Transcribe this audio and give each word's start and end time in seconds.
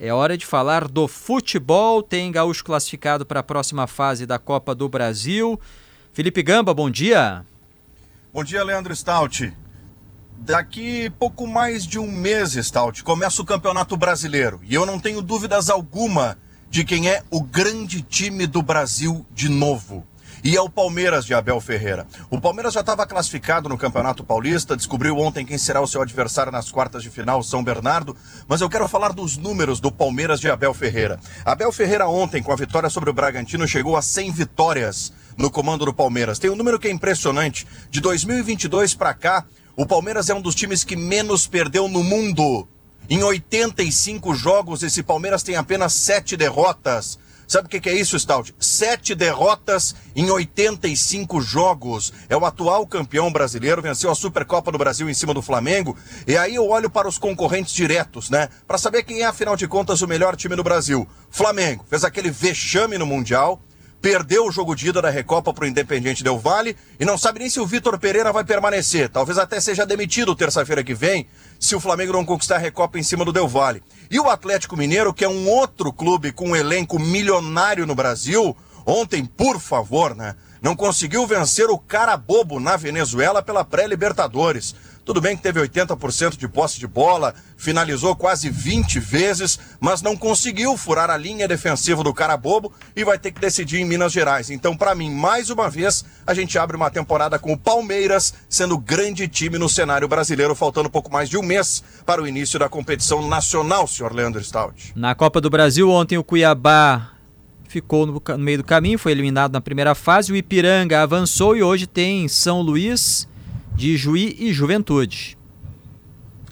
É 0.00 0.12
hora 0.12 0.38
de 0.38 0.46
falar 0.46 0.86
do 0.86 1.08
futebol. 1.08 2.04
Tem 2.04 2.30
gaúcho 2.30 2.64
classificado 2.64 3.26
para 3.26 3.40
a 3.40 3.42
próxima 3.42 3.88
fase 3.88 4.26
da 4.26 4.38
Copa 4.38 4.72
do 4.72 4.88
Brasil. 4.88 5.60
Felipe 6.12 6.40
Gamba, 6.40 6.72
bom 6.72 6.88
dia. 6.88 7.44
Bom 8.32 8.44
dia, 8.44 8.62
Leandro 8.62 8.94
Stout. 8.94 9.52
Daqui 10.36 11.10
pouco 11.18 11.48
mais 11.48 11.84
de 11.84 11.98
um 11.98 12.08
mês, 12.08 12.52
Stout, 12.52 13.02
começa 13.02 13.42
o 13.42 13.44
Campeonato 13.44 13.96
Brasileiro. 13.96 14.60
E 14.62 14.72
eu 14.72 14.86
não 14.86 15.00
tenho 15.00 15.20
dúvidas 15.20 15.68
alguma 15.68 16.38
de 16.70 16.84
quem 16.84 17.10
é 17.10 17.24
o 17.28 17.42
grande 17.42 18.00
time 18.00 18.46
do 18.46 18.62
Brasil 18.62 19.26
de 19.34 19.48
novo 19.48 20.06
e 20.42 20.56
é 20.56 20.60
o 20.60 20.68
Palmeiras 20.68 21.24
de 21.24 21.34
Abel 21.34 21.60
Ferreira. 21.60 22.06
O 22.30 22.40
Palmeiras 22.40 22.74
já 22.74 22.80
estava 22.80 23.06
classificado 23.06 23.68
no 23.68 23.78
Campeonato 23.78 24.24
Paulista, 24.24 24.76
descobriu 24.76 25.16
ontem 25.18 25.44
quem 25.44 25.58
será 25.58 25.80
o 25.80 25.86
seu 25.86 26.02
adversário 26.02 26.52
nas 26.52 26.70
quartas 26.70 27.02
de 27.02 27.10
final, 27.10 27.42
São 27.42 27.62
Bernardo, 27.62 28.16
mas 28.46 28.60
eu 28.60 28.68
quero 28.68 28.88
falar 28.88 29.12
dos 29.12 29.36
números 29.36 29.80
do 29.80 29.90
Palmeiras 29.90 30.40
de 30.40 30.50
Abel 30.50 30.74
Ferreira. 30.74 31.18
Abel 31.44 31.72
Ferreira 31.72 32.08
ontem, 32.08 32.42
com 32.42 32.52
a 32.52 32.56
vitória 32.56 32.90
sobre 32.90 33.10
o 33.10 33.14
Bragantino, 33.14 33.66
chegou 33.66 33.96
a 33.96 34.02
100 34.02 34.32
vitórias 34.32 35.12
no 35.36 35.50
comando 35.50 35.84
do 35.84 35.94
Palmeiras. 35.94 36.38
Tem 36.38 36.50
um 36.50 36.56
número 36.56 36.78
que 36.78 36.88
é 36.88 36.90
impressionante. 36.90 37.66
De 37.90 38.00
2022 38.00 38.94
para 38.94 39.14
cá, 39.14 39.44
o 39.76 39.86
Palmeiras 39.86 40.28
é 40.28 40.34
um 40.34 40.42
dos 40.42 40.56
times 40.56 40.82
que 40.82 40.96
menos 40.96 41.46
perdeu 41.46 41.88
no 41.88 42.02
mundo. 42.02 42.66
Em 43.08 43.22
85 43.22 44.34
jogos, 44.34 44.82
esse 44.82 45.02
Palmeiras 45.02 45.42
tem 45.42 45.56
apenas 45.56 45.92
7 45.94 46.36
derrotas. 46.36 47.18
Sabe 47.48 47.66
o 47.66 47.80
que, 47.80 47.88
é 47.88 47.94
isso, 47.94 48.18
Stout? 48.18 48.54
Sete 48.60 49.14
derrotas 49.14 49.94
em 50.14 50.30
85 50.30 51.40
jogos. 51.40 52.12
É 52.28 52.36
o 52.36 52.44
atual 52.44 52.86
campeão 52.86 53.32
brasileiro, 53.32 53.80
venceu 53.80 54.10
a 54.10 54.14
Supercopa 54.14 54.70
do 54.70 54.76
Brasil 54.76 55.08
em 55.08 55.14
cima 55.14 55.32
do 55.32 55.40
Flamengo. 55.40 55.96
E 56.26 56.36
aí 56.36 56.56
eu 56.56 56.68
olho 56.68 56.90
para 56.90 57.08
os 57.08 57.16
concorrentes 57.16 57.72
diretos, 57.72 58.28
né? 58.28 58.50
Para 58.66 58.76
saber 58.76 59.02
quem 59.02 59.22
é, 59.22 59.24
afinal 59.24 59.56
de 59.56 59.66
contas, 59.66 60.02
o 60.02 60.06
melhor 60.06 60.36
time 60.36 60.54
do 60.54 60.62
Brasil. 60.62 61.08
Flamengo 61.30 61.86
fez 61.88 62.04
aquele 62.04 62.30
vexame 62.30 62.98
no 62.98 63.06
Mundial 63.06 63.58
perdeu 64.00 64.46
o 64.46 64.50
jogo 64.50 64.74
de 64.74 64.88
ida 64.88 65.02
da 65.02 65.10
Recopa 65.10 65.52
para 65.52 65.64
o 65.64 65.68
Independiente 65.68 66.22
Del 66.22 66.38
Vale 66.38 66.76
e 66.98 67.04
não 67.04 67.18
sabe 67.18 67.40
nem 67.40 67.50
se 67.50 67.60
o 67.60 67.66
Vitor 67.66 67.98
Pereira 67.98 68.32
vai 68.32 68.44
permanecer. 68.44 69.08
Talvez 69.08 69.38
até 69.38 69.60
seja 69.60 69.84
demitido 69.84 70.36
terça-feira 70.36 70.84
que 70.84 70.94
vem, 70.94 71.26
se 71.58 71.74
o 71.74 71.80
Flamengo 71.80 72.12
não 72.12 72.24
conquistar 72.24 72.56
a 72.56 72.58
Recopa 72.58 72.98
em 72.98 73.02
cima 73.02 73.24
do 73.24 73.32
Del 73.32 73.48
Valle. 73.48 73.82
E 74.10 74.18
o 74.18 74.30
Atlético 74.30 74.76
Mineiro, 74.76 75.12
que 75.12 75.24
é 75.24 75.28
um 75.28 75.48
outro 75.48 75.92
clube 75.92 76.32
com 76.32 76.50
um 76.50 76.56
elenco 76.56 76.98
milionário 76.98 77.86
no 77.86 77.94
Brasil, 77.94 78.56
ontem, 78.88 79.24
por 79.24 79.60
favor, 79.60 80.16
né? 80.16 80.34
Não 80.62 80.74
conseguiu 80.74 81.26
vencer 81.26 81.68
o 81.68 81.78
cara 81.78 82.16
bobo 82.16 82.58
na 82.58 82.76
Venezuela 82.76 83.42
pela 83.42 83.64
pré-Libertadores. 83.64 84.74
Tudo 85.04 85.20
bem 85.20 85.36
que 85.36 85.42
teve 85.42 85.60
80% 85.60 86.36
de 86.36 86.48
posse 86.48 86.78
de 86.78 86.86
bola, 86.86 87.34
finalizou 87.56 88.14
quase 88.14 88.50
20 88.50 88.98
vezes, 89.00 89.58
mas 89.80 90.02
não 90.02 90.16
conseguiu 90.16 90.76
furar 90.76 91.10
a 91.10 91.16
linha 91.16 91.48
defensiva 91.48 92.02
do 92.02 92.12
cara 92.12 92.36
bobo 92.36 92.72
e 92.94 93.04
vai 93.04 93.18
ter 93.18 93.32
que 93.32 93.40
decidir 93.40 93.78
em 93.78 93.86
Minas 93.86 94.12
Gerais. 94.12 94.50
Então, 94.50 94.76
para 94.76 94.94
mim, 94.94 95.10
mais 95.10 95.48
uma 95.48 95.70
vez, 95.70 96.04
a 96.26 96.34
gente 96.34 96.58
abre 96.58 96.76
uma 96.76 96.90
temporada 96.90 97.38
com 97.38 97.52
o 97.52 97.58
Palmeiras 97.58 98.34
sendo 98.50 98.76
grande 98.76 99.28
time 99.28 99.58
no 99.58 99.68
cenário 99.68 100.08
brasileiro, 100.08 100.54
faltando 100.54 100.90
pouco 100.90 101.10
mais 101.10 101.30
de 101.30 101.38
um 101.38 101.42
mês 101.42 101.82
para 102.04 102.22
o 102.22 102.26
início 102.26 102.58
da 102.58 102.68
competição 102.68 103.26
nacional, 103.26 103.86
senhor 103.86 104.12
Leandro 104.12 104.42
Stout. 104.44 104.92
Na 104.94 105.14
Copa 105.14 105.40
do 105.40 105.48
Brasil, 105.48 105.88
ontem 105.88 106.18
o 106.18 106.24
Cuiabá 106.24 107.17
ficou 107.68 108.06
no, 108.06 108.22
meio 108.38 108.58
do 108.58 108.64
caminho, 108.64 108.98
foi 108.98 109.12
eliminado 109.12 109.52
na 109.52 109.60
primeira 109.60 109.94
fase. 109.94 110.32
O 110.32 110.36
Ipiranga 110.36 111.02
avançou 111.02 111.56
e 111.56 111.62
hoje 111.62 111.86
tem 111.86 112.26
São 112.26 112.60
Luís 112.62 113.28
de 113.74 113.96
Juí 113.96 114.36
e 114.40 114.52
Juventude. 114.52 115.38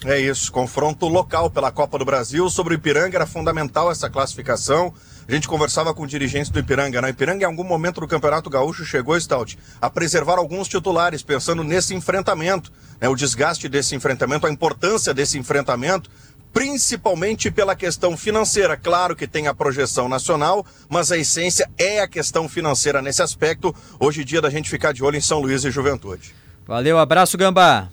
É 0.05 0.19
isso, 0.19 0.51
confronto 0.51 1.07
local 1.07 1.49
pela 1.49 1.71
Copa 1.71 1.97
do 1.97 2.05
Brasil. 2.05 2.47
Sobre 2.49 2.75
o 2.75 2.77
Ipiranga 2.77 3.17
era 3.17 3.25
fundamental 3.25 3.91
essa 3.91 4.09
classificação. 4.09 4.93
A 5.27 5.31
gente 5.33 5.47
conversava 5.47 5.93
com 5.93 6.07
dirigentes 6.07 6.49
do 6.49 6.59
Ipiranga. 6.59 7.01
Na 7.01 7.07
né? 7.07 7.11
Ipiranga, 7.11 7.43
em 7.43 7.45
algum 7.45 7.63
momento 7.63 7.99
do 7.99 8.07
Campeonato 8.07 8.49
Gaúcho, 8.49 8.85
chegou, 8.85 9.19
Stout, 9.19 9.57
a 9.81 9.89
preservar 9.89 10.37
alguns 10.37 10.67
titulares, 10.67 11.23
pensando 11.23 11.63
nesse 11.63 11.93
enfrentamento, 11.93 12.71
né? 13.01 13.09
o 13.09 13.15
desgaste 13.15 13.67
desse 13.67 13.95
enfrentamento, 13.95 14.47
a 14.47 14.51
importância 14.51 15.13
desse 15.13 15.37
enfrentamento, 15.37 16.09
principalmente 16.57 17.51
pela 17.51 17.75
questão 17.75 18.17
financeira. 18.17 18.75
Claro 18.75 19.15
que 19.15 19.27
tem 19.27 19.45
a 19.47 19.53
projeção 19.53 20.09
nacional, 20.09 20.65
mas 20.89 21.11
a 21.11 21.17
essência 21.17 21.69
é 21.77 21.99
a 21.99 22.07
questão 22.07 22.49
financeira 22.49 22.99
nesse 22.99 23.21
aspecto. 23.21 23.75
Hoje, 23.99 24.25
dia 24.25 24.41
da 24.41 24.49
gente 24.49 24.67
ficar 24.67 24.91
de 24.91 25.03
olho 25.03 25.17
em 25.17 25.21
São 25.21 25.39
Luís 25.39 25.63
e 25.63 25.69
Juventude. 25.69 26.33
Valeu, 26.65 26.97
abraço, 26.97 27.37
Gambá. 27.37 27.89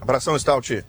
Abração, 0.00 0.38
Stout. 0.38 0.86